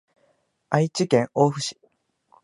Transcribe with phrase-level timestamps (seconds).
[0.71, 1.77] 愛知県大府市